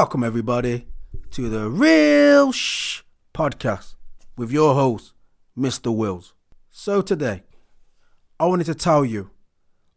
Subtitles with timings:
[0.00, 0.86] Welcome, everybody,
[1.32, 3.02] to the Real Shh
[3.34, 3.96] podcast
[4.36, 5.12] with your host,
[5.58, 5.92] Mr.
[5.92, 6.34] Wills.
[6.70, 7.42] So, today,
[8.38, 9.30] I wanted to tell you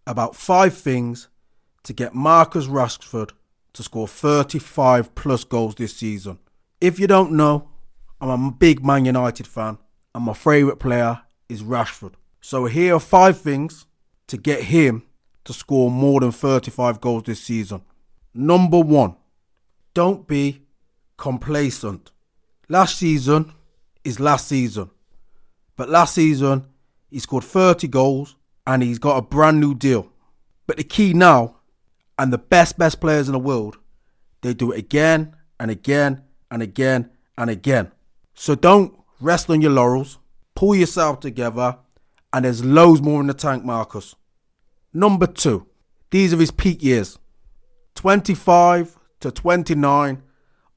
[0.07, 1.27] about five things
[1.83, 3.33] to get Marcus Rashford
[3.73, 6.39] to score 35 plus goals this season.
[6.81, 7.69] If you don't know,
[8.19, 9.77] I'm a big Man United fan,
[10.15, 12.13] and my favourite player is Rashford.
[12.41, 13.85] So, here are five things
[14.25, 15.03] to get him
[15.43, 17.83] to score more than 35 goals this season.
[18.33, 19.17] Number one,
[19.93, 20.63] don't be
[21.17, 22.11] complacent.
[22.69, 23.53] Last season
[24.03, 24.89] is last season.
[25.75, 26.67] But last season,
[27.09, 30.11] he scored 30 goals and he's got a brand new deal.
[30.67, 31.57] But the key now,
[32.17, 33.77] and the best, best players in the world,
[34.41, 37.91] they do it again and again and again and again.
[38.35, 40.19] So don't rest on your laurels,
[40.55, 41.77] pull yourself together,
[42.31, 44.15] and there's loads more in the tank, Marcus.
[44.93, 45.67] Number two,
[46.11, 47.17] these are his peak years
[47.95, 50.21] 25 to 29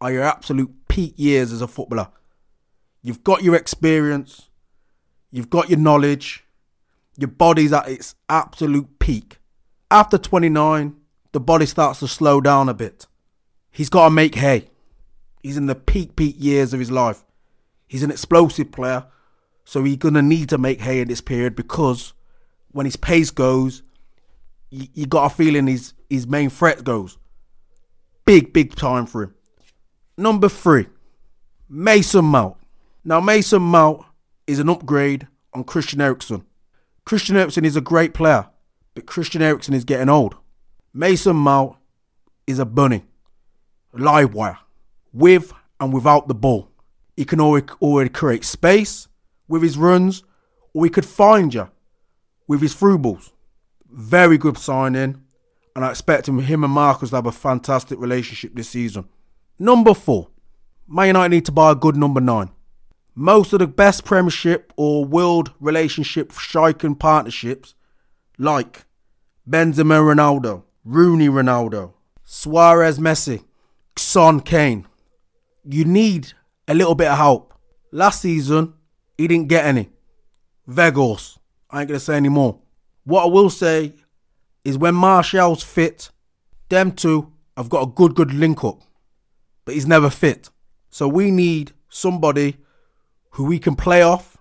[0.00, 2.09] are your absolute peak years as a footballer.
[3.03, 4.48] You've got your experience,
[5.31, 6.45] you've got your knowledge,
[7.17, 9.39] your body's at its absolute peak.
[9.91, 10.97] After 29,
[11.33, 13.06] the body starts to slow down a bit.
[13.70, 14.69] He's got to make hay.
[15.42, 17.25] He's in the peak, peak years of his life.
[17.86, 19.06] He's an explosive player,
[19.64, 22.12] so he's going to need to make hay in this period because
[22.73, 23.83] when his pace goes,
[24.70, 27.19] you, got a feeling his, his main threat goes.
[28.25, 29.34] Big, big time for him.
[30.17, 30.86] Number three,
[31.69, 32.56] Mason Mount.
[33.05, 34.05] Now, Mason Mount
[34.47, 36.45] is an upgrade on Christian Eriksen.
[37.05, 38.48] Christian Eriksen is a great player,
[38.95, 40.36] but Christian Eriksen is getting old.
[40.95, 41.77] Mason Mount
[42.47, 43.05] is a bunny,
[43.92, 44.58] live wire,
[45.12, 46.70] with and without the ball.
[47.17, 49.08] He can already, already create space
[49.48, 50.22] with his runs,
[50.72, 51.69] or he could find you
[52.47, 53.33] with his through balls.
[53.90, 55.23] Very good signing
[55.74, 59.08] and I expect him, him and Marcus to have a fantastic relationship this season.
[59.58, 60.29] Number four,
[60.86, 62.51] Man United need to buy a good number nine.
[63.14, 67.74] Most of the best Premiership or world relationship striking partnerships,
[68.39, 68.84] like
[69.48, 71.92] Benzema Ronaldo, Rooney Ronaldo,
[72.24, 73.45] Suarez Messi,
[73.96, 74.86] Son Kane,
[75.64, 76.33] you need
[76.68, 77.55] a little bit of help.
[77.92, 78.74] Last season,
[79.17, 79.90] he didn't get any.
[80.68, 81.39] Weghorst,
[81.70, 82.58] I ain't gonna say any more.
[83.05, 83.95] What I will say
[84.64, 86.11] is when Martial's fit,
[86.69, 88.80] them two have got a good, good link up,
[89.64, 90.51] but he's never fit.
[90.91, 92.57] So we need somebody
[93.30, 94.36] who we can play off,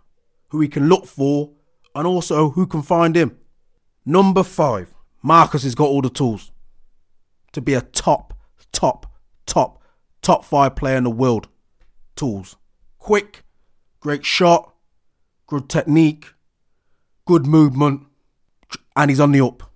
[0.50, 1.52] who we can look for,
[1.96, 3.38] and also who can find him.
[4.06, 6.52] Number five, Marcus has got all the tools
[7.54, 8.34] to be a top,
[8.72, 9.14] top,
[9.46, 9.82] top,
[10.22, 11.48] top five player in the world.
[12.16, 12.56] Tools.
[13.00, 13.44] Quick,
[14.00, 14.74] great shot,
[15.48, 16.34] good technique,
[17.26, 18.06] good movement,
[18.96, 19.73] and he's on the up.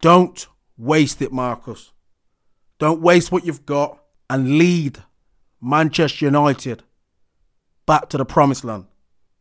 [0.00, 0.46] Don't
[0.76, 1.92] waste it, Marcus.
[2.78, 4.98] Don't waste what you've got and lead
[5.60, 6.82] Manchester United
[7.86, 8.86] back to the promised land.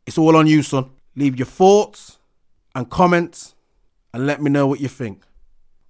[0.06, 0.90] It's all on you, son.
[1.16, 2.18] Leave your thoughts
[2.76, 3.56] and comments
[4.14, 5.24] and let me know what you think.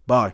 [0.06, 0.28] Bye.